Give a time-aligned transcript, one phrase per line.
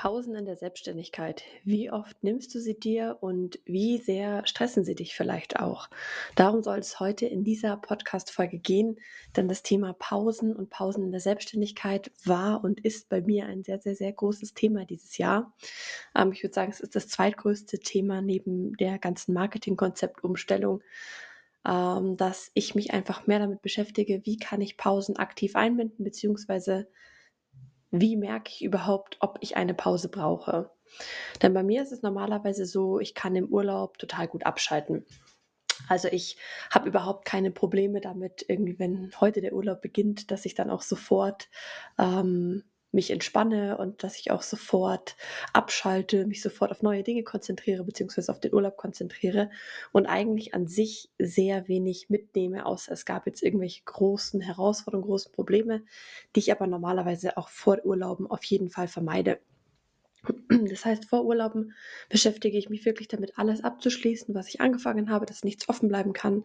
[0.00, 1.42] Pausen in der Selbstständigkeit.
[1.62, 5.90] Wie oft nimmst du sie dir und wie sehr stressen sie dich vielleicht auch?
[6.36, 8.98] Darum soll es heute in dieser Podcast-Folge gehen,
[9.36, 13.62] denn das Thema Pausen und Pausen in der Selbstständigkeit war und ist bei mir ein
[13.62, 15.52] sehr, sehr, sehr großes Thema dieses Jahr.
[16.16, 20.80] Ähm, ich würde sagen, es ist das zweitgrößte Thema neben der ganzen Marketingkonzeptumstellung,
[21.68, 26.88] ähm, dass ich mich einfach mehr damit beschäftige, wie kann ich Pausen aktiv einbinden, beziehungsweise
[27.90, 30.70] wie merke ich überhaupt, ob ich eine Pause brauche?
[31.42, 35.04] Denn bei mir ist es normalerweise so, ich kann im Urlaub total gut abschalten.
[35.88, 36.36] Also ich
[36.70, 40.82] habe überhaupt keine Probleme damit, irgendwie, wenn heute der Urlaub beginnt, dass ich dann auch
[40.82, 41.48] sofort
[41.98, 45.16] ähm, mich entspanne und dass ich auch sofort
[45.52, 49.50] abschalte, mich sofort auf neue Dinge konzentriere, beziehungsweise auf den Urlaub konzentriere
[49.92, 55.32] und eigentlich an sich sehr wenig mitnehme, außer es gab jetzt irgendwelche großen Herausforderungen, großen
[55.32, 55.84] Probleme,
[56.34, 59.38] die ich aber normalerweise auch vor Urlauben auf jeden Fall vermeide.
[60.48, 61.72] Das heißt, vor Urlauben
[62.08, 66.12] beschäftige ich mich wirklich damit, alles abzuschließen, was ich angefangen habe, dass nichts offen bleiben
[66.12, 66.44] kann.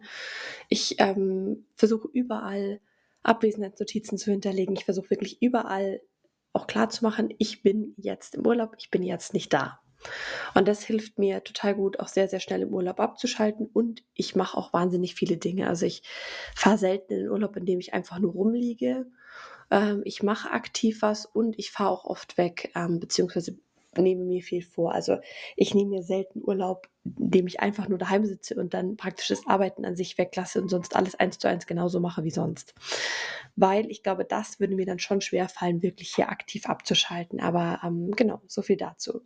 [0.68, 2.80] Ich ähm, versuche überall
[3.22, 4.76] Abwesenheitsnotizen zu hinterlegen.
[4.76, 6.00] Ich versuche wirklich überall
[6.52, 9.80] auch klar zu machen, ich bin jetzt im Urlaub, ich bin jetzt nicht da.
[10.54, 13.66] Und das hilft mir total gut, auch sehr, sehr schnell im Urlaub abzuschalten.
[13.72, 15.68] Und ich mache auch wahnsinnig viele Dinge.
[15.68, 16.02] Also ich
[16.54, 19.06] fahre selten in den Urlaub, indem ich einfach nur rumliege.
[19.70, 23.58] Ähm, ich mache aktiv was und ich fahre auch oft weg, ähm, beziehungsweise
[24.02, 24.92] nehme mir viel vor.
[24.92, 25.18] Also
[25.56, 29.46] ich nehme mir selten Urlaub, indem ich einfach nur daheim sitze und dann praktisch das
[29.46, 32.74] Arbeiten an sich weglasse und sonst alles eins zu eins genauso mache wie sonst.
[33.54, 37.40] Weil ich glaube, das würde mir dann schon schwer fallen, wirklich hier aktiv abzuschalten.
[37.40, 39.22] Aber ähm, genau, so viel dazu.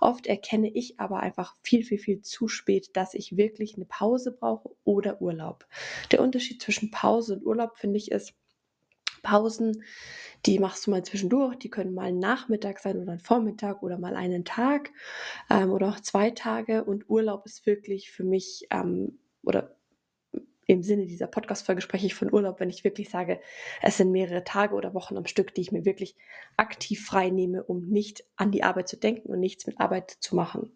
[0.00, 4.32] Oft erkenne ich aber einfach viel, viel, viel zu spät, dass ich wirklich eine Pause
[4.32, 5.66] brauche oder Urlaub.
[6.12, 8.34] Der Unterschied zwischen Pause und Urlaub, finde ich, ist,
[9.24, 9.82] Pausen,
[10.46, 11.56] die machst du mal zwischendurch.
[11.56, 14.92] Die können mal ein Nachmittag sein oder ein Vormittag oder mal einen Tag
[15.50, 16.84] ähm, oder auch zwei Tage.
[16.84, 19.76] Und Urlaub ist wirklich für mich ähm, oder
[20.66, 23.40] im Sinne dieser Podcast-Folge spreche ich von Urlaub, wenn ich wirklich sage,
[23.82, 26.16] es sind mehrere Tage oder Wochen am Stück, die ich mir wirklich
[26.56, 30.36] aktiv frei nehme, um nicht an die Arbeit zu denken und nichts mit Arbeit zu
[30.36, 30.72] machen.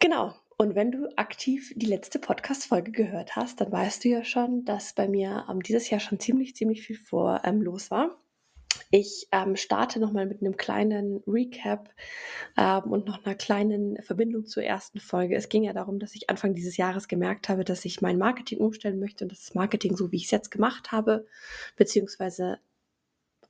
[0.00, 4.64] Genau, und wenn du aktiv die letzte Podcast-Folge gehört hast, dann weißt du ja schon,
[4.64, 8.16] dass bei mir ähm, dieses Jahr schon ziemlich, ziemlich viel vor ähm, los war.
[8.90, 11.90] Ich ähm, starte nochmal mit einem kleinen Recap
[12.56, 15.36] ähm, und noch einer kleinen Verbindung zur ersten Folge.
[15.36, 18.58] Es ging ja darum, dass ich Anfang dieses Jahres gemerkt habe, dass ich mein Marketing
[18.58, 21.26] umstellen möchte und dass das Marketing, so wie ich es jetzt gemacht habe,
[21.76, 22.58] beziehungsweise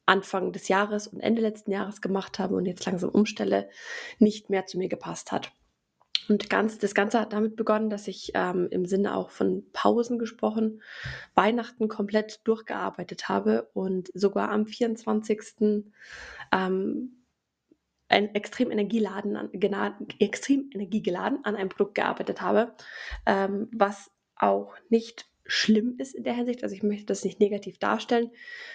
[0.06, 3.68] Anfang des Jahres und Ende letzten Jahres gemacht habe und jetzt langsam umstelle,
[4.18, 5.52] nicht mehr zu mir gepasst hat.
[6.28, 10.18] Und ganz, das Ganze hat damit begonnen, dass ich ähm, im Sinne auch von Pausen
[10.18, 10.82] gesprochen,
[11.34, 15.84] Weihnachten komplett durchgearbeitet habe und sogar am 24.
[16.52, 17.24] Ähm,
[18.08, 19.50] ein extrem energieladen, an,
[20.18, 22.74] extrem energiegeladen an einem Produkt gearbeitet habe,
[23.26, 26.62] ähm, was auch nicht schlimm ist in der Hinsicht.
[26.62, 28.30] Also ich möchte das nicht negativ darstellen.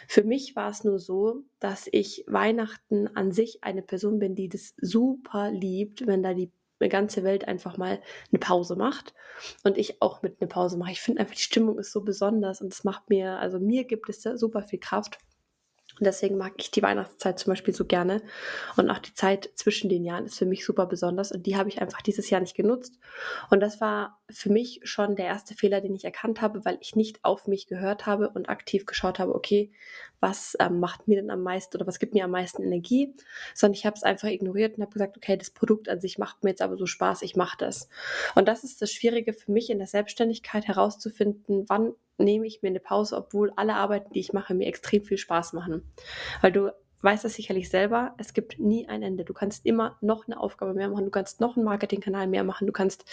[0.08, 4.50] Für mich war es nur so, dass ich Weihnachten an sich eine Person bin, die
[4.50, 8.02] das super liebt, wenn da die eine ganze Welt einfach mal
[8.32, 9.14] eine Pause macht
[9.64, 10.92] und ich auch mit eine Pause mache.
[10.92, 14.10] Ich finde einfach, die Stimmung ist so besonders und es macht mir, also mir gibt
[14.10, 15.20] es da super viel Kraft.
[16.00, 18.22] Und deswegen mag ich die Weihnachtszeit zum Beispiel so gerne.
[18.78, 21.32] Und auch die Zeit zwischen den Jahren ist für mich super besonders.
[21.32, 22.98] Und die habe ich einfach dieses Jahr nicht genutzt.
[23.50, 26.96] Und das war für mich schon der erste Fehler, den ich erkannt habe, weil ich
[26.96, 29.72] nicht auf mich gehört habe und aktiv geschaut habe, okay,
[30.20, 33.14] was ähm, macht mir denn am meisten oder was gibt mir am meisten Energie,
[33.54, 36.44] sondern ich habe es einfach ignoriert und habe gesagt, okay, das Produkt an sich macht
[36.44, 37.90] mir jetzt aber so Spaß, ich mache das.
[38.36, 42.70] Und das ist das Schwierige für mich in der Selbstständigkeit herauszufinden, wann nehme ich mir
[42.70, 45.84] eine Pause, obwohl alle Arbeiten, die ich mache, mir extrem viel Spaß machen.
[46.42, 49.24] Weil du weißt das sicherlich selber, es gibt nie ein Ende.
[49.24, 52.68] Du kannst immer noch eine Aufgabe mehr machen, du kannst noch einen Marketingkanal mehr machen,
[52.68, 53.06] du kannst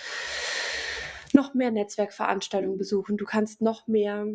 [1.33, 4.27] noch mehr Netzwerkveranstaltungen besuchen, du kannst noch mehr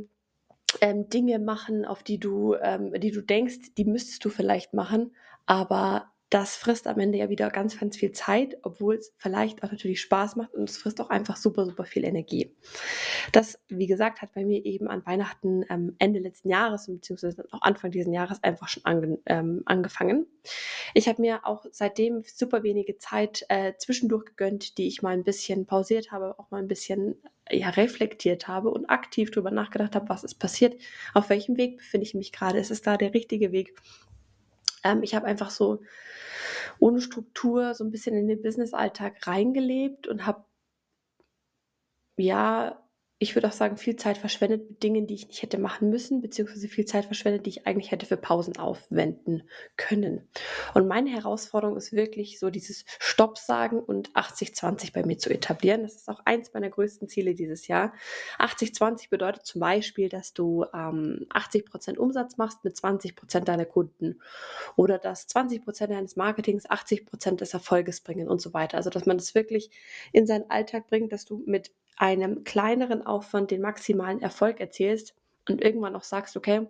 [0.79, 5.15] ähm, Dinge machen, auf die du, ähm, die du denkst, die müsstest du vielleicht machen,
[5.45, 9.71] aber das frisst am Ende ja wieder ganz, ganz viel Zeit, obwohl es vielleicht auch
[9.71, 12.55] natürlich Spaß macht und es frisst auch einfach super, super viel Energie.
[13.33, 17.61] Das, wie gesagt, hat bei mir eben an Weihnachten ähm, Ende letzten Jahres beziehungsweise auch
[17.61, 20.25] Anfang dieses Jahres einfach schon ange ähm, angefangen.
[20.93, 25.25] Ich habe mir auch seitdem super wenige Zeit äh, zwischendurch gegönnt, die ich mal ein
[25.25, 27.15] bisschen pausiert habe, auch mal ein bisschen
[27.49, 30.81] ja, reflektiert habe und aktiv darüber nachgedacht habe, was ist passiert,
[31.13, 33.75] auf welchem Weg befinde ich mich gerade, ist es da der richtige Weg,
[34.83, 35.81] ähm, ich habe einfach so
[36.79, 40.45] ohne Struktur so ein bisschen in den Business-Alltag reingelebt und habe
[42.17, 42.80] ja
[43.21, 46.23] ich würde auch sagen, viel Zeit verschwendet mit Dingen, die ich nicht hätte machen müssen,
[46.23, 49.43] beziehungsweise viel Zeit verschwendet, die ich eigentlich hätte für Pausen aufwenden
[49.77, 50.27] können.
[50.73, 55.83] Und meine Herausforderung ist wirklich so dieses Stopp sagen und 80-20 bei mir zu etablieren.
[55.83, 57.93] Das ist auch eins meiner größten Ziele dieses Jahr.
[58.39, 64.19] 80-20 bedeutet zum Beispiel, dass du ähm, 80% Umsatz machst mit 20% deiner Kunden
[64.75, 68.77] oder dass 20% deines Marketings 80% des Erfolges bringen und so weiter.
[68.77, 69.69] Also dass man das wirklich
[70.11, 71.69] in seinen Alltag bringt, dass du mit
[72.01, 75.13] einem kleineren Aufwand den maximalen Erfolg erzielst
[75.47, 76.67] und irgendwann auch sagst, okay,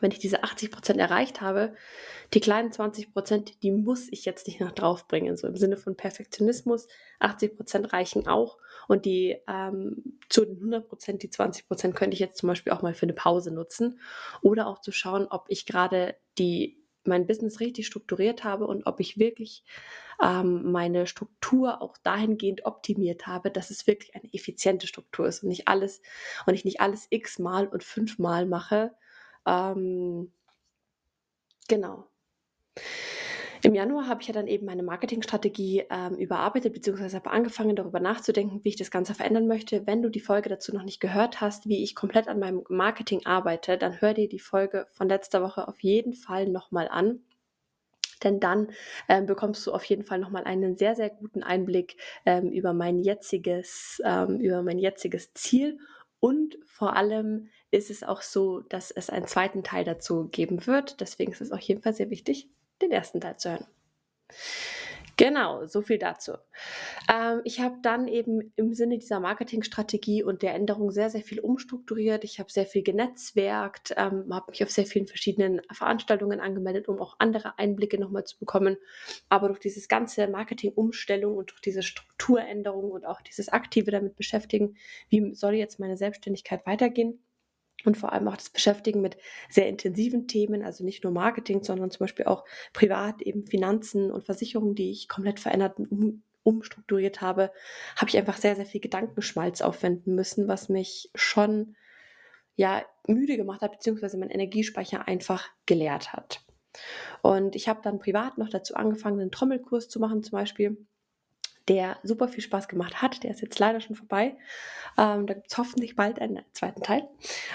[0.00, 1.74] wenn ich diese 80 Prozent erreicht habe,
[2.34, 5.36] die kleinen 20 Prozent, die muss ich jetzt nicht noch draufbringen.
[5.36, 6.88] So im Sinne von Perfektionismus,
[7.20, 8.58] 80 Prozent reichen auch.
[8.88, 12.72] Und die ähm, zu den 100 Prozent, die 20 Prozent könnte ich jetzt zum Beispiel
[12.72, 14.00] auch mal für eine Pause nutzen.
[14.42, 19.00] Oder auch zu schauen, ob ich gerade die mein Business richtig strukturiert habe und ob
[19.00, 19.64] ich wirklich
[20.22, 25.48] ähm, meine Struktur auch dahingehend optimiert habe, dass es wirklich eine effiziente Struktur ist und
[25.48, 26.02] nicht alles
[26.46, 28.94] und ich nicht alles x-mal und fünfmal mache.
[29.46, 30.32] Ähm,
[31.68, 32.08] genau.
[33.62, 38.00] Im Januar habe ich ja dann eben meine Marketingstrategie ähm, überarbeitet, beziehungsweise habe angefangen, darüber
[38.00, 39.86] nachzudenken, wie ich das Ganze verändern möchte.
[39.86, 43.24] Wenn du die Folge dazu noch nicht gehört hast, wie ich komplett an meinem Marketing
[43.24, 47.20] arbeite, dann hör dir die Folge von letzter Woche auf jeden Fall nochmal an.
[48.22, 48.68] Denn dann
[49.08, 52.98] ähm, bekommst du auf jeden Fall nochmal einen sehr, sehr guten Einblick ähm, über, mein
[52.98, 55.78] jetziges, ähm, über mein jetziges Ziel.
[56.18, 61.00] Und vor allem ist es auch so, dass es einen zweiten Teil dazu geben wird.
[61.00, 62.48] Deswegen ist es auf jeden Fall sehr wichtig,
[62.82, 63.66] den ersten Teil zu hören.
[65.18, 66.32] Genau, so viel dazu.
[67.10, 71.40] Ähm, ich habe dann eben im Sinne dieser Marketingstrategie und der Änderung sehr, sehr viel
[71.40, 72.22] umstrukturiert.
[72.22, 77.00] Ich habe sehr viel genetzwerkt, ähm, habe mich auf sehr vielen verschiedenen Veranstaltungen angemeldet, um
[77.00, 78.76] auch andere Einblicke nochmal zu bekommen.
[79.30, 84.76] Aber durch dieses ganze Marketing-Umstellung und durch diese Strukturänderung und auch dieses aktive damit beschäftigen,
[85.08, 87.25] wie soll jetzt meine Selbstständigkeit weitergehen,
[87.84, 89.16] und vor allem auch das Beschäftigen mit
[89.48, 94.24] sehr intensiven Themen, also nicht nur Marketing, sondern zum Beispiel auch privat eben Finanzen und
[94.24, 97.52] Versicherungen, die ich komplett verändert und um, umstrukturiert habe,
[97.96, 101.76] habe ich einfach sehr, sehr viel Gedankenschmalz aufwenden müssen, was mich schon
[102.54, 106.40] ja müde gemacht hat, beziehungsweise mein Energiespeicher einfach geleert hat.
[107.22, 110.86] Und ich habe dann privat noch dazu angefangen, einen Trommelkurs zu machen, zum Beispiel
[111.68, 113.22] der super viel Spaß gemacht hat.
[113.22, 114.36] Der ist jetzt leider schon vorbei.
[114.98, 117.08] Ähm, da gibt es hoffentlich bald einen zweiten Teil.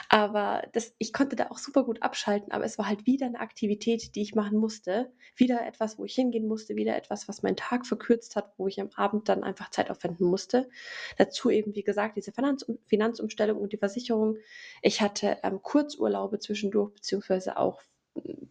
[0.09, 3.39] Aber das, ich konnte da auch super gut abschalten, aber es war halt wieder eine
[3.39, 5.11] Aktivität, die ich machen musste.
[5.35, 8.79] Wieder etwas, wo ich hingehen musste, wieder etwas, was meinen Tag verkürzt hat, wo ich
[8.79, 10.69] am Abend dann einfach Zeit aufwenden musste.
[11.17, 14.37] Dazu eben, wie gesagt, diese Finanz Finanzumstellung und die Versicherung.
[14.81, 17.81] Ich hatte ähm, Kurzurlaube zwischendurch, beziehungsweise auch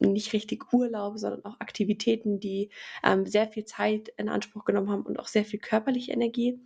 [0.01, 2.71] nicht richtig Urlaub, sondern auch Aktivitäten, die
[3.05, 6.61] ähm, sehr viel Zeit in Anspruch genommen haben und auch sehr viel körperliche Energie.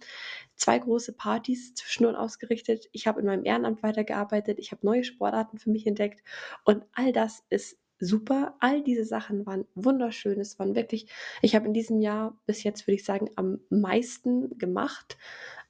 [0.56, 2.88] Zwei große Partys zwischendurch ausgerichtet.
[2.92, 4.58] Ich habe in meinem Ehrenamt weitergearbeitet.
[4.58, 6.22] Ich habe neue Sportarten für mich entdeckt.
[6.64, 8.54] Und all das ist super.
[8.60, 10.40] All diese Sachen waren wunderschön.
[10.40, 11.06] Es waren wirklich,
[11.42, 15.16] ich habe in diesem Jahr bis jetzt, würde ich sagen, am meisten gemacht.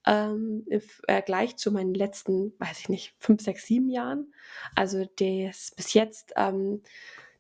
[0.06, 4.34] Ähm, im Vergleich zu meinen letzten, weiß ich nicht, fünf, sechs, sieben Jahren.
[4.74, 6.82] Also das bis jetzt ähm,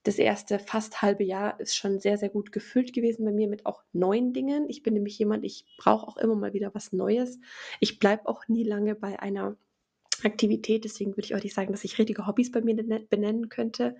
[0.04, 3.64] das erste fast halbe Jahr ist schon sehr, sehr gut gefüllt gewesen bei mir mit
[3.64, 4.68] auch neuen Dingen.
[4.68, 7.40] Ich bin nämlich jemand, ich brauche auch immer mal wieder was Neues.
[7.80, 9.56] Ich bleibe auch nie lange bei einer
[10.22, 13.96] Aktivität, deswegen würde ich auch nicht sagen, dass ich richtige Hobbys bei mir benennen könnte.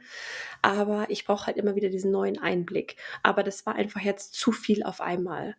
[0.61, 2.97] Aber ich brauche halt immer wieder diesen neuen Einblick.
[3.23, 5.57] Aber das war einfach jetzt zu viel auf einmal.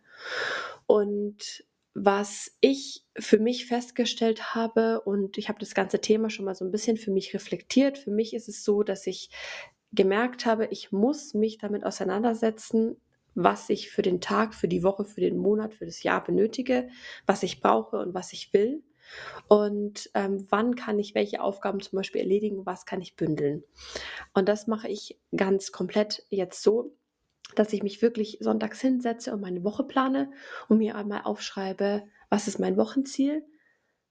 [0.86, 1.64] Und
[1.98, 6.62] was ich für mich festgestellt habe, und ich habe das ganze Thema schon mal so
[6.62, 9.30] ein bisschen für mich reflektiert, für mich ist es so, dass ich
[9.92, 13.00] gemerkt habe, ich muss mich damit auseinandersetzen,
[13.34, 16.90] was ich für den Tag, für die Woche, für den Monat, für das Jahr benötige,
[17.24, 18.82] was ich brauche und was ich will.
[19.48, 23.64] Und ähm, wann kann ich welche Aufgaben zum Beispiel erledigen, was kann ich bündeln.
[24.34, 26.94] Und das mache ich ganz komplett jetzt so,
[27.54, 30.30] dass ich mich wirklich sonntags hinsetze und meine Woche plane
[30.68, 33.44] und mir einmal aufschreibe, was ist mein Wochenziel,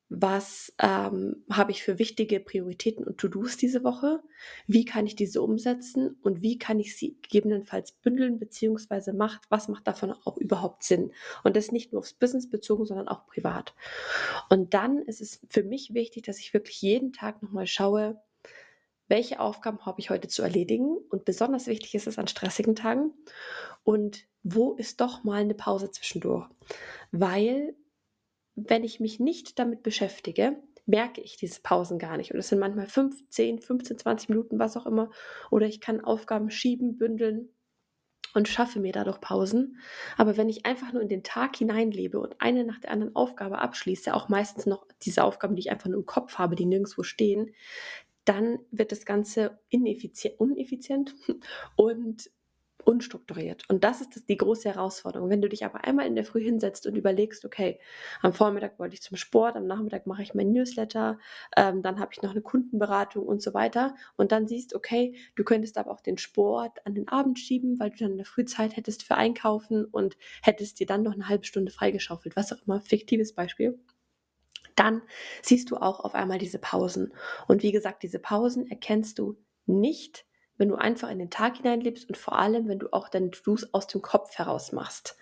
[0.10, 4.22] was ähm, habe ich für wichtige Prioritäten und To-Dos diese Woche,
[4.68, 9.68] wie kann ich diese umsetzen und wie kann ich sie gegebenenfalls bündeln, beziehungsweise macht, was
[9.68, 11.12] macht davon auch überhaupt Sinn.
[11.44, 13.74] Und das nicht nur aufs Business bezogen, sondern auch privat.
[14.50, 18.22] Und dann ist es für mich wichtig, dass ich wirklich jeden Tag nochmal schaue,
[19.08, 23.14] welche Aufgaben habe ich heute zu erledigen und besonders wichtig ist es an stressigen Tagen
[23.84, 26.48] und wo ist doch mal eine Pause zwischendurch,
[27.12, 27.76] weil
[28.56, 32.32] wenn ich mich nicht damit beschäftige, merke ich diese Pausen gar nicht.
[32.34, 35.10] Und es sind manchmal 5, 10, 15, 20 Minuten, was auch immer.
[35.52, 37.50] Oder ich kann Aufgaben schieben, bündeln.
[38.34, 39.80] und schaffe mir dadurch Pausen.
[40.18, 43.60] Aber wenn ich einfach nur in den Tag hineinlebe und eine nach der anderen Aufgabe
[43.60, 47.04] abschließe, auch meistens noch diese Aufgaben, die ich einfach nur im Kopf habe, die nirgendwo
[47.04, 47.54] stehen,
[48.26, 51.16] dann wird das Ganze ineffizient, uneffizient
[51.76, 52.30] und
[52.86, 53.64] unstrukturiert.
[53.68, 55.30] Und das ist das, die große Herausforderung.
[55.30, 57.80] Wenn du dich aber einmal in der Früh hinsetzt und überlegst, okay,
[58.22, 61.20] am Vormittag wollte ich zum Sport, am Nachmittag mache ich mein Newsletter,
[61.58, 63.96] ähm, dann habe ich noch eine Kundenberatung und so weiter.
[64.18, 67.90] Und dann siehst, okay, du könntest aber auch den Sport an den Abend schieben, weil
[67.90, 71.46] du dann in der Frühzeit hättest für Einkaufen und hättest dir dann noch eine halbe
[71.46, 73.80] Stunde freigeschaufelt, was auch immer, fiktives Beispiel
[74.76, 75.02] dann
[75.42, 77.14] siehst du auch auf einmal diese Pausen.
[77.48, 80.26] Und wie gesagt, diese Pausen erkennst du nicht
[80.58, 83.74] wenn du einfach in den Tag hineinlebst und vor allem, wenn du auch deine To-Dos
[83.74, 85.18] aus dem Kopf heraus machst.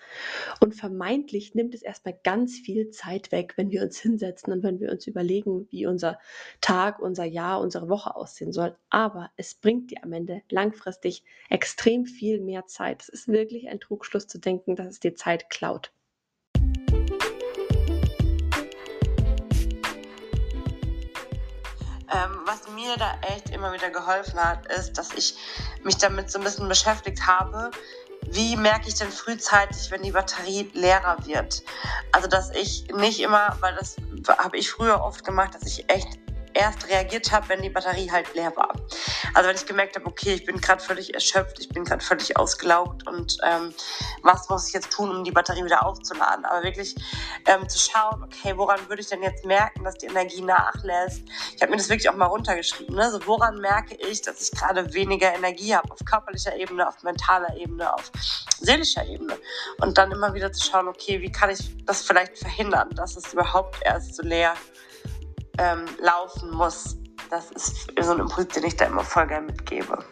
[0.59, 4.79] Und vermeintlich nimmt es erstmal ganz viel Zeit weg, wenn wir uns hinsetzen und wenn
[4.79, 6.19] wir uns überlegen, wie unser
[6.61, 8.75] Tag, unser Jahr, unsere Woche aussehen soll.
[8.89, 13.01] Aber es bringt dir am Ende langfristig extrem viel mehr Zeit.
[13.01, 15.91] Es ist wirklich ein Trugschluss zu denken, dass es dir Zeit klaut.
[22.13, 25.35] Ähm, was mir da echt immer wieder geholfen hat, ist, dass ich
[25.83, 27.71] mich damit so ein bisschen beschäftigt habe,
[28.29, 31.63] wie merke ich denn frühzeitig, wenn die Batterie leerer wird?
[32.11, 33.97] Also, dass ich nicht immer, weil das
[34.37, 36.22] habe ich früher oft gemacht, dass ich echt
[36.53, 38.73] erst reagiert habe, wenn die Batterie halt leer war.
[39.33, 42.37] Also wenn ich gemerkt habe, okay, ich bin gerade völlig erschöpft, ich bin gerade völlig
[42.37, 43.73] ausgelaugt und ähm,
[44.21, 46.45] was muss ich jetzt tun, um die Batterie wieder aufzuladen?
[46.45, 46.95] Aber wirklich
[47.47, 51.23] ähm, zu schauen, okay, woran würde ich denn jetzt merken, dass die Energie nachlässt?
[51.55, 52.95] Ich habe mir das wirklich auch mal runtergeschrieben.
[52.95, 53.11] Ne?
[53.11, 55.91] So, woran merke ich, dass ich gerade weniger Energie habe?
[55.91, 58.11] Auf körperlicher Ebene, auf mentaler Ebene, auf
[58.59, 59.37] seelischer Ebene.
[59.79, 63.33] Und dann immer wieder zu schauen, okay, wie kann ich das vielleicht verhindern, dass es
[63.33, 64.55] überhaupt erst so leer
[65.57, 66.97] ähm, laufen muss.
[67.29, 70.03] Das ist so ein Impuls, den ich da immer voll gerne mitgebe.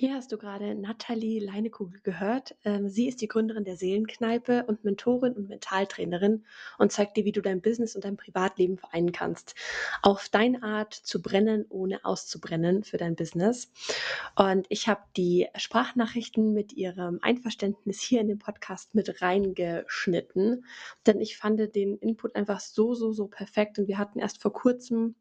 [0.00, 2.54] Hier hast du gerade Nathalie Leinekugel gehört.
[2.64, 6.44] Ähm, sie ist die Gründerin der Seelenkneipe und Mentorin und Mentaltrainerin
[6.78, 9.56] und zeigt dir, wie du dein Business und dein Privatleben vereinen kannst.
[10.02, 13.72] Auf deine Art zu brennen, ohne auszubrennen für dein Business.
[14.36, 20.64] Und ich habe die Sprachnachrichten mit ihrem Einverständnis hier in den Podcast mit reingeschnitten,
[21.08, 23.80] denn ich fand den Input einfach so, so, so perfekt.
[23.80, 25.16] Und wir hatten erst vor kurzem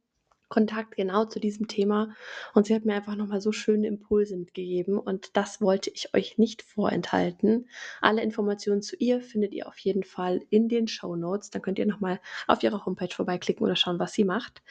[0.49, 2.15] Kontakt genau zu diesem Thema
[2.53, 6.37] und sie hat mir einfach nochmal so schöne Impulse mitgegeben und das wollte ich euch
[6.37, 7.67] nicht vorenthalten.
[8.01, 11.49] Alle Informationen zu ihr findet ihr auf jeden Fall in den Show Notes.
[11.49, 14.61] Dann könnt ihr nochmal auf ihrer Homepage vorbeiklicken oder schauen, was sie macht.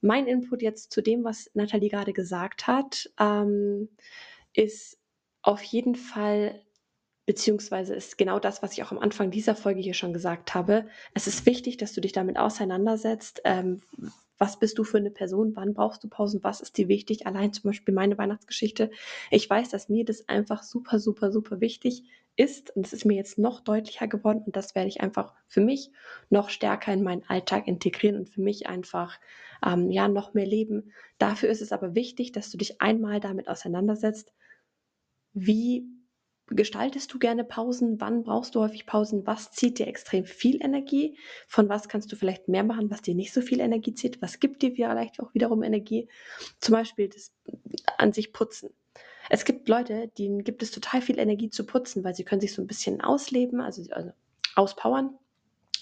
[0.00, 3.88] Mein Input jetzt zu dem, was Nathalie gerade gesagt hat, ähm,
[4.52, 4.98] ist
[5.42, 6.62] auf jeden Fall
[7.26, 10.86] beziehungsweise ist genau das, was ich auch am Anfang dieser Folge hier schon gesagt habe.
[11.12, 13.42] Es ist wichtig, dass du dich damit auseinandersetzt.
[13.44, 13.82] Ähm,
[14.38, 17.26] was bist du für eine Person, wann brauchst du Pausen, was ist dir wichtig.
[17.26, 18.90] Allein zum Beispiel meine Weihnachtsgeschichte.
[19.30, 22.04] Ich weiß, dass mir das einfach super, super, super wichtig
[22.36, 25.62] ist und es ist mir jetzt noch deutlicher geworden und das werde ich einfach für
[25.62, 25.90] mich
[26.28, 29.18] noch stärker in meinen Alltag integrieren und für mich einfach
[29.64, 30.92] ähm, ja noch mehr leben.
[31.18, 34.34] Dafür ist es aber wichtig, dass du dich einmal damit auseinandersetzt,
[35.32, 35.86] wie
[36.48, 38.00] gestaltest du gerne Pausen?
[38.00, 39.26] Wann brauchst du häufig Pausen?
[39.26, 41.18] Was zieht dir extrem viel Energie?
[41.48, 44.22] Von was kannst du vielleicht mehr machen, was dir nicht so viel Energie zieht?
[44.22, 46.08] Was gibt dir vielleicht auch wiederum Energie?
[46.60, 47.32] Zum Beispiel das
[47.98, 48.70] an sich putzen.
[49.28, 52.54] Es gibt Leute, denen gibt es total viel Energie zu putzen, weil sie können sich
[52.54, 54.12] so ein bisschen ausleben, also, also
[54.54, 55.18] auspowern.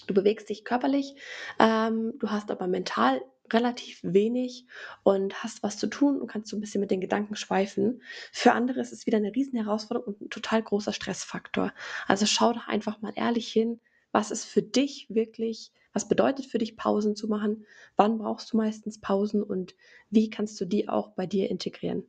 [0.07, 1.15] Du bewegst dich körperlich,
[1.59, 3.21] ähm, du hast aber mental
[3.51, 4.65] relativ wenig
[5.03, 8.01] und hast was zu tun und kannst so ein bisschen mit den Gedanken schweifen.
[8.31, 11.73] Für andere ist es wieder eine riesen Herausforderung und ein total großer Stressfaktor.
[12.07, 13.79] Also schau doch einfach mal ehrlich hin,
[14.11, 17.65] was ist für dich wirklich, was bedeutet für dich Pausen zu machen,
[17.97, 19.75] wann brauchst du meistens Pausen und
[20.09, 22.05] wie kannst du die auch bei dir integrieren.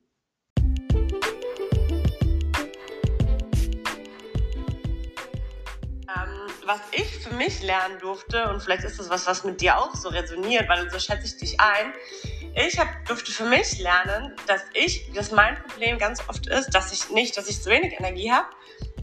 [6.67, 9.95] Was ich für mich lernen durfte, und vielleicht ist das was, was mit dir auch
[9.95, 11.93] so resoniert, weil so schätze ich dich ein,
[12.55, 16.93] ich hab, durfte für mich lernen, dass ich, dass mein Problem ganz oft ist, dass
[16.93, 18.49] ich nicht, dass ich zu wenig Energie habe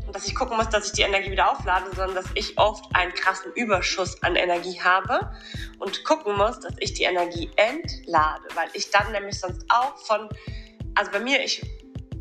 [0.06, 2.84] und dass ich gucken muss, dass ich die Energie wieder auflade, sondern dass ich oft
[2.94, 5.32] einen krassen Überschuss an Energie habe
[5.80, 10.28] und gucken muss, dass ich die Energie entlade, weil ich dann nämlich sonst auch von,
[10.96, 11.62] also bei mir, ich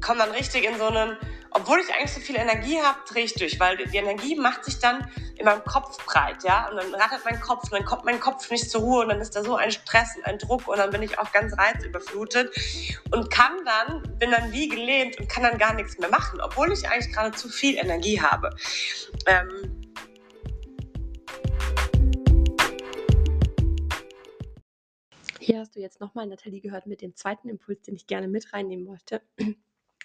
[0.01, 1.17] komme dann richtig in so einen
[1.55, 4.79] obwohl ich eigentlich so viel Energie habe, drehe ich durch, weil die Energie macht sich
[4.79, 8.21] dann in meinem Kopf breit, ja, und dann rattert mein Kopf und dann kommt mein
[8.21, 10.79] Kopf nicht zur Ruhe und dann ist da so ein Stress und ein Druck und
[10.79, 12.55] dann bin ich auch ganz reizüberflutet
[13.11, 16.73] und kann dann, bin dann wie gelähmt und kann dann gar nichts mehr machen, obwohl
[16.73, 18.51] ich eigentlich gerade zu viel Energie habe.
[19.27, 19.79] Ähm,
[25.41, 28.53] Hier hast du jetzt nochmal Nathalie gehört mit dem zweiten Impuls, den ich gerne mit
[28.53, 29.23] reinnehmen wollte.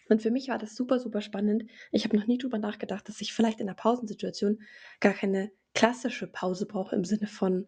[0.10, 1.66] Und für mich war das super, super spannend.
[1.92, 4.62] Ich habe noch nie drüber nachgedacht, dass ich vielleicht in einer Pausensituation
[5.00, 7.68] gar keine klassische Pause brauche im Sinne von,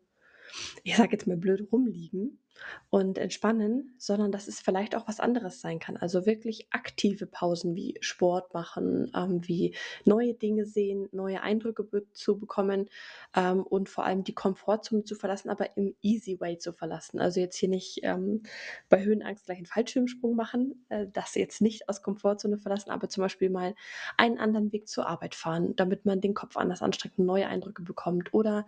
[0.84, 2.40] ich sage jetzt mal blöd, rumliegen,
[2.90, 5.98] und entspannen, sondern dass es vielleicht auch was anderes sein kann.
[5.98, 9.76] Also wirklich aktive Pausen wie Sport machen, ähm, wie
[10.06, 12.90] neue Dinge sehen, neue Eindrücke be zu bekommen
[13.36, 17.20] ähm, und vor allem die Komfortzone zu verlassen, aber im Easy Way zu verlassen.
[17.20, 18.44] Also jetzt hier nicht ähm,
[18.90, 23.22] bei Höhenangst gleich einen Fallschirmsprung machen, äh, das jetzt nicht aus Komfortzone verlassen, aber zum
[23.22, 23.76] Beispiel mal
[24.18, 27.84] einen anderen Weg zur Arbeit fahren, damit man den Kopf anders anstrengt und neue Eindrücke
[27.84, 28.66] bekommt oder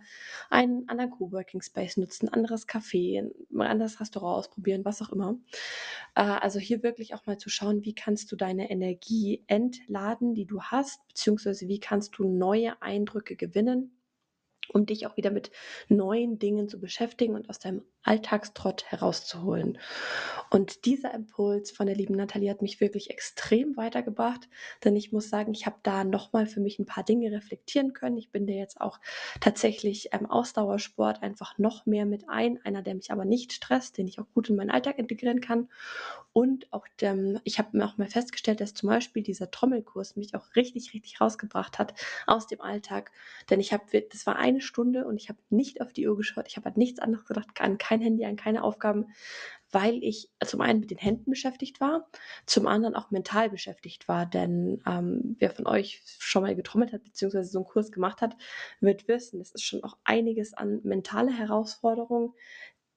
[0.50, 5.38] einen anderen Coworking Space nutzen, anderes Café, ein anderes Restaurant ausprobieren, was auch immer.
[6.14, 10.46] Äh, also hier wirklich auch mal zu schauen, wie kannst du deine Energie entladen, die
[10.46, 13.98] du hast, beziehungsweise wie kannst du neue Eindrücke gewinnen
[14.72, 15.50] um dich auch wieder mit
[15.88, 19.78] neuen Dingen zu beschäftigen und aus deinem Alltagstrott herauszuholen.
[20.50, 24.48] Und dieser Impuls von der lieben Nathalie hat mich wirklich extrem weitergebracht,
[24.84, 28.18] denn ich muss sagen, ich habe da nochmal für mich ein paar Dinge reflektieren können.
[28.18, 29.00] Ich bin da jetzt auch
[29.40, 34.08] tatsächlich im Ausdauersport einfach noch mehr mit ein, einer, der mich aber nicht stresst, den
[34.08, 35.68] ich auch gut in meinen Alltag integrieren kann.
[36.32, 40.34] Und auch dem, ich habe mir auch mal festgestellt, dass zum Beispiel dieser Trommelkurs mich
[40.34, 41.94] auch richtig, richtig rausgebracht hat
[42.26, 43.10] aus dem Alltag.
[43.50, 46.46] Denn ich habe, das war eine Stunde und ich habe nicht auf die Uhr geschaut,
[46.48, 49.06] ich habe an nichts anderes gedacht, an kein Handy, an keine Aufgaben,
[49.70, 52.08] weil ich zum einen mit den Händen beschäftigt war,
[52.46, 54.24] zum anderen auch mental beschäftigt war.
[54.26, 58.36] Denn ähm, wer von euch schon mal getrommelt hat, beziehungsweise so einen Kurs gemacht hat,
[58.80, 62.32] wird wissen, es ist schon auch einiges an mentale Herausforderungen,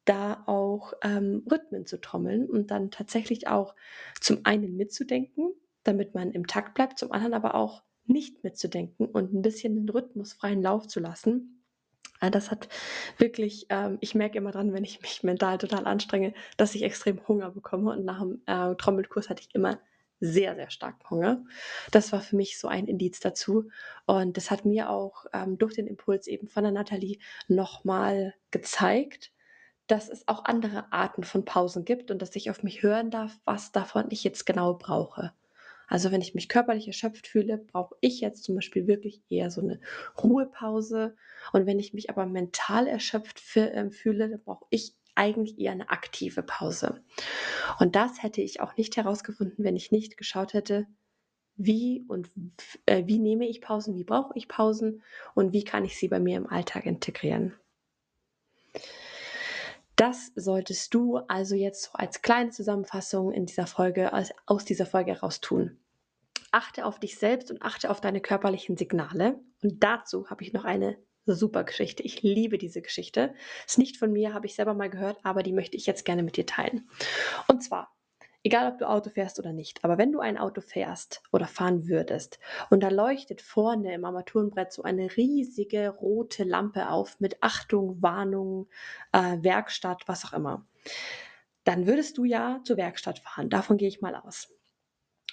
[0.06, 3.76] da auch ähm, Rhythmen zu trommeln und dann tatsächlich auch
[4.22, 5.52] zum einen mitzudenken,
[5.84, 9.90] damit man im Takt bleibt, zum anderen aber auch nicht mitzudenken und ein bisschen den
[9.90, 11.55] Rhythmus freien Lauf zu lassen.
[12.22, 12.70] Äh, das hat
[13.18, 17.26] wirklich, ähm, ich merke immer dran, wenn ich mich mental total anstrenge, dass ich extrem
[17.28, 17.92] Hunger bekomme.
[17.92, 19.80] Und nach dem äh, Trommelkurs hatte ich immer
[20.20, 21.44] sehr, sehr starken Hunger.
[21.92, 23.70] Das war für mich so ein Indiz dazu.
[24.06, 29.32] Und das hat mir auch ähm, durch den Impuls eben von der Nathalie nochmal gezeigt,
[29.88, 33.40] dass es auch andere Arten von Pausen gibt und dass ich auf mich hören darf,
[33.46, 35.34] was davon ich jetzt genau brauche.
[35.88, 39.62] Also wenn ich mich körperlich erschöpft fühle, brauche ich jetzt zum Beispiel wirklich eher so
[39.62, 39.80] eine
[40.22, 41.16] Ruhepause.
[41.54, 45.90] Und wenn ich mich aber mental erschöpft ähm, fühle, dann brauche ich eigentlich eher eine
[45.90, 47.02] aktive Pause.
[47.80, 50.88] Und das hätte ich auch nicht herausgefunden, wenn ich nicht geschaut hätte,
[51.56, 52.30] wie und
[52.86, 55.02] äh, wie nehme ich Pausen, wie brauche ich Pausen
[55.34, 57.54] und wie kann ich sie bei mir im Alltag integrieren.
[59.96, 65.14] Das solltest du also jetzt als kleine Zusammenfassung in dieser Folge, aus, aus dieser Folge
[65.14, 65.78] heraus tun.
[66.52, 69.40] Achte auf dich selbst und achte auf deine körperlichen Signale.
[69.64, 72.04] Und dazu habe ich noch eine super Geschichte.
[72.04, 73.34] Ich liebe diese Geschichte.
[73.66, 76.24] Ist nicht von mir, habe ich selber mal gehört, aber die möchte ich jetzt gerne
[76.24, 76.90] mit dir teilen.
[77.48, 77.96] Und zwar
[78.46, 81.88] Egal, ob du Auto fährst oder nicht, aber wenn du ein Auto fährst oder fahren
[81.88, 82.38] würdest
[82.70, 88.68] und da leuchtet vorne im Armaturenbrett so eine riesige rote Lampe auf mit Achtung, Warnung,
[89.14, 90.64] äh, Werkstatt, was auch immer,
[91.64, 93.50] dann würdest du ja zur Werkstatt fahren.
[93.50, 94.54] Davon gehe ich mal aus.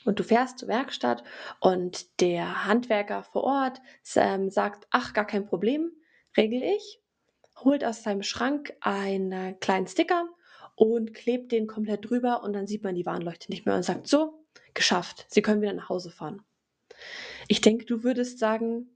[0.06, 1.22] Und du fährst zur Werkstatt
[1.60, 3.82] und der Handwerker vor Ort
[4.16, 5.92] ähm, sagt, ach, gar kein Problem,
[6.34, 7.02] regel ich,
[7.62, 10.30] holt aus seinem Schrank einen kleinen Sticker
[10.74, 14.08] und klebt den komplett drüber und dann sieht man die Warnleuchte nicht mehr und sagt,
[14.08, 16.42] so, geschafft, Sie können wieder nach Hause fahren.
[17.48, 18.88] Ich denke, du würdest sagen,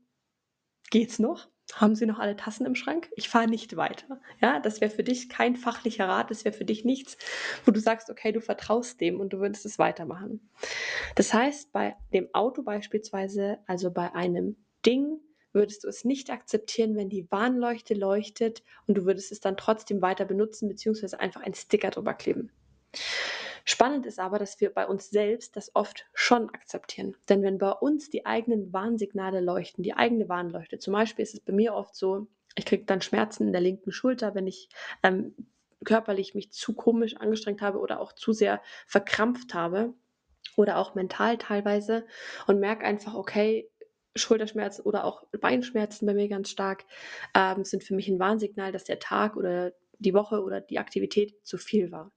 [0.90, 1.48] geht's noch?
[1.74, 3.10] Haben Sie noch alle Tassen im Schrank?
[3.16, 4.20] Ich fahre nicht weiter.
[4.40, 7.16] Ja, das wäre für dich kein fachlicher Rat, das wäre für dich nichts,
[7.64, 10.48] wo du sagst, okay, du vertraust dem und du würdest es weitermachen.
[11.16, 15.18] Das heißt, bei dem Auto beispielsweise, also bei einem Ding,
[15.56, 20.02] würdest du es nicht akzeptieren, wenn die Warnleuchte leuchtet und du würdest es dann trotzdem
[20.02, 22.52] weiter benutzen, beziehungsweise einfach einen Sticker drüber kleben.
[23.64, 27.16] Spannend ist aber, dass wir bei uns selbst das oft schon akzeptieren.
[27.28, 31.40] Denn wenn bei uns die eigenen Warnsignale leuchten, die eigene Warnleuchte, zum Beispiel ist es
[31.40, 34.68] bei mir oft so, ich kriege dann Schmerzen in der linken Schulter, wenn ich
[35.02, 35.34] ähm,
[35.84, 39.94] körperlich mich zu komisch angestrengt habe oder auch zu sehr verkrampft habe
[40.56, 42.06] oder auch mental teilweise
[42.46, 43.68] und merke einfach, okay,
[44.16, 46.84] Schulterschmerzen oder auch Beinschmerzen bei mir ganz stark,
[47.34, 51.34] ähm, sind für mich ein Warnsignal, dass der Tag oder die Woche oder die Aktivität
[51.44, 52.12] zu viel war.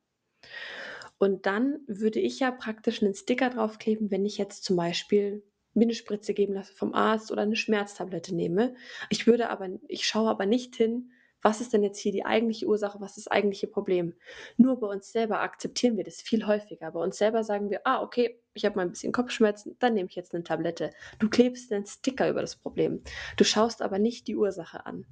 [1.18, 5.84] Und dann würde ich ja praktisch einen Sticker draufkleben, wenn ich jetzt zum Beispiel mir
[5.84, 8.76] eine Spritze geben lasse vom Arzt oder eine Schmerztablette nehme.
[9.10, 12.66] Ich würde aber, ich schaue aber nicht hin, was ist denn jetzt hier die eigentliche
[12.66, 14.14] Ursache, was ist das eigentliche Problem?
[14.58, 16.92] Nur bei uns selber akzeptieren wir das viel häufiger.
[16.92, 20.10] Bei uns selber sagen wir, ah, okay, ich habe mal ein bisschen Kopfschmerzen, dann nehme
[20.10, 20.92] ich jetzt eine Tablette.
[21.20, 23.02] Du klebst einen Sticker über das Problem.
[23.38, 25.06] Du schaust aber nicht die Ursache an.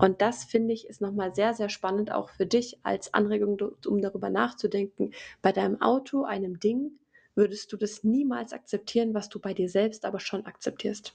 [0.00, 4.00] Und das finde ich ist nochmal sehr, sehr spannend auch für dich als Anregung, um
[4.00, 5.12] darüber nachzudenken.
[5.42, 6.92] Bei deinem Auto, einem Ding,
[7.34, 11.14] würdest du das niemals akzeptieren, was du bei dir selbst aber schon akzeptierst.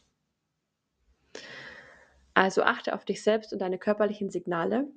[2.33, 4.87] Also achte auf dich selbst und deine körperlichen Signale.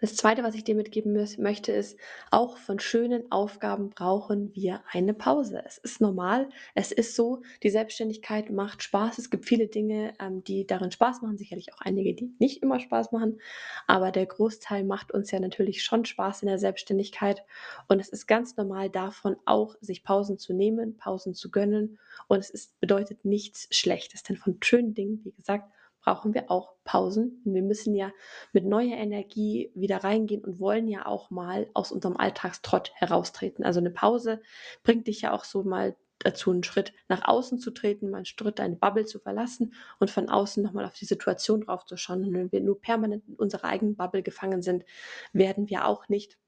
[0.00, 1.98] Das Zweite, was ich dir mitgeben möchte, ist,
[2.30, 5.62] auch von schönen Aufgaben brauchen wir eine Pause.
[5.64, 9.16] Es ist normal, es ist so, die Selbstständigkeit macht Spaß.
[9.16, 12.80] Es gibt viele Dinge, ähm, die darin Spaß machen, sicherlich auch einige, die nicht immer
[12.80, 13.40] Spaß machen,
[13.86, 17.42] aber der Großteil macht uns ja natürlich schon Spaß in der Selbstständigkeit.
[17.88, 21.98] Und es ist ganz normal davon auch, sich Pausen zu nehmen, Pausen zu gönnen.
[22.28, 25.70] Und es ist, bedeutet nichts Schlechtes, denn von schönen Dingen, wie gesagt,
[26.04, 27.40] brauchen wir auch Pausen.
[27.44, 28.12] Wir müssen ja
[28.52, 33.64] mit neuer Energie wieder reingehen und wollen ja auch mal aus unserem Alltagstrott heraustreten.
[33.64, 34.40] Also eine Pause
[34.82, 38.26] bringt dich ja auch so mal dazu, einen Schritt nach außen zu treten, mal einen
[38.26, 42.24] Schritt deine Bubble zu verlassen und von außen nochmal auf die Situation drauf zu schauen.
[42.24, 44.84] Und wenn wir nur permanent in unserer eigenen Bubble gefangen sind,
[45.32, 46.38] werden wir auch nicht,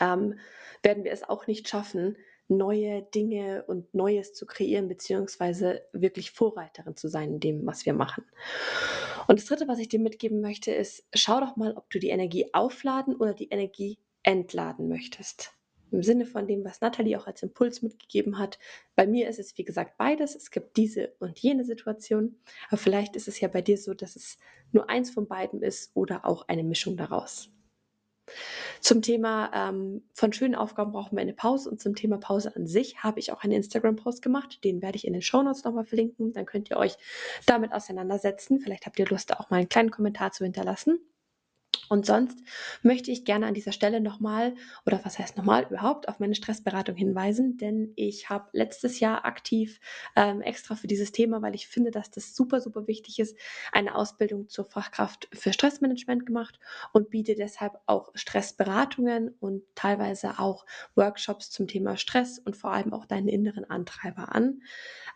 [0.00, 0.38] ähm,
[0.82, 2.16] werden wir es auch nicht schaffen,
[2.48, 7.94] neue Dinge und Neues zu kreieren, beziehungsweise wirklich Vorreiterin zu sein in dem, was wir
[7.94, 8.24] machen.
[9.26, 12.10] Und das Dritte, was ich dir mitgeben möchte, ist, schau doch mal, ob du die
[12.10, 15.52] Energie aufladen oder die Energie entladen möchtest.
[15.92, 18.58] Im Sinne von dem, was Nathalie auch als Impuls mitgegeben hat.
[18.96, 20.34] Bei mir ist es, wie gesagt, beides.
[20.34, 22.36] Es gibt diese und jene Situation.
[22.68, 24.38] Aber vielleicht ist es ja bei dir so, dass es
[24.72, 27.50] nur eins von beiden ist oder auch eine Mischung daraus.
[28.80, 32.66] Zum Thema ähm, von schönen Aufgaben brauchen wir eine Pause und zum Thema Pause an
[32.66, 34.62] sich habe ich auch einen Instagram-Post gemacht.
[34.64, 36.32] Den werde ich in den Shownotes nochmal verlinken.
[36.32, 36.96] Dann könnt ihr euch
[37.46, 38.60] damit auseinandersetzen.
[38.60, 41.00] Vielleicht habt ihr Lust, auch mal einen kleinen Kommentar zu hinterlassen.
[41.88, 42.38] Und sonst
[42.82, 46.96] möchte ich gerne an dieser Stelle nochmal, oder was heißt nochmal, überhaupt auf meine Stressberatung
[46.96, 49.80] hinweisen, denn ich habe letztes Jahr aktiv
[50.16, 53.36] ähm, extra für dieses Thema, weil ich finde, dass das super, super wichtig ist,
[53.72, 56.58] eine Ausbildung zur Fachkraft für Stressmanagement gemacht
[56.92, 62.92] und biete deshalb auch Stressberatungen und teilweise auch Workshops zum Thema Stress und vor allem
[62.92, 64.62] auch deinen inneren Antreiber an.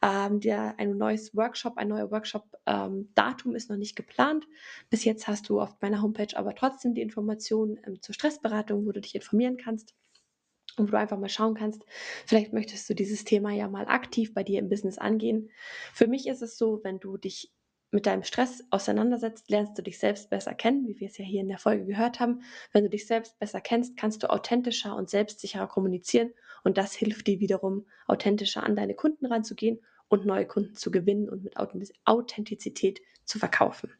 [0.03, 4.47] Ähm, der, ein neues Workshop, ein neuer Workshop-Datum ähm, ist noch nicht geplant.
[4.89, 8.93] Bis jetzt hast du auf meiner Homepage aber trotzdem die Informationen ähm, zur Stressberatung, wo
[8.93, 9.95] du dich informieren kannst
[10.77, 11.85] und wo du einfach mal schauen kannst,
[12.27, 15.51] vielleicht möchtest du dieses Thema ja mal aktiv bei dir im Business angehen.
[15.93, 17.51] Für mich ist es so, wenn du dich
[17.93, 21.41] mit deinem Stress auseinandersetzt, lernst du dich selbst besser kennen, wie wir es ja hier
[21.41, 22.43] in der Folge gehört haben.
[22.73, 27.27] Wenn du dich selbst besser kennst, kannst du authentischer und selbstsicherer kommunizieren und das hilft
[27.27, 31.43] dir wiederum, authentischer an deine Kunden ranzugehen und neue Kunden zu gewinnen und
[31.75, 33.93] mit Authentizität zu verkaufen.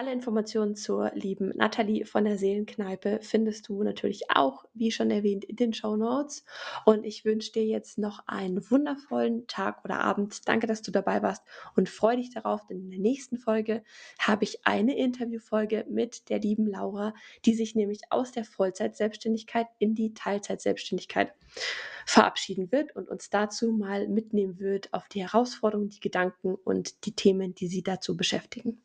[0.00, 5.44] Alle Informationen zur lieben Nathalie von der Seelenkneipe findest du natürlich auch, wie schon erwähnt,
[5.44, 6.44] in den Show Notes.
[6.84, 10.48] Und ich wünsche dir jetzt noch einen wundervollen Tag oder Abend.
[10.48, 11.42] Danke, dass du dabei warst
[11.74, 13.82] und freue dich darauf, denn in der nächsten Folge
[14.20, 17.12] habe ich eine Interviewfolge mit der lieben Laura,
[17.44, 21.34] die sich nämlich aus der Vollzeitselbstständigkeit in die Teilzeitselbstständigkeit
[22.06, 27.16] verabschieden wird und uns dazu mal mitnehmen wird auf die Herausforderungen, die Gedanken und die
[27.16, 28.80] Themen, die sie dazu beschäftigen.